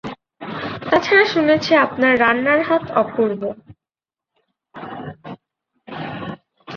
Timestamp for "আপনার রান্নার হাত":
1.75-2.83